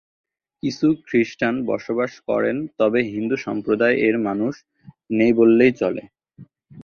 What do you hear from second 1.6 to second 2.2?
বসবাস